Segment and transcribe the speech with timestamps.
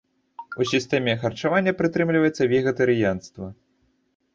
[0.63, 3.45] У сістэме харчавання прытрымліваецца вегетарыянства.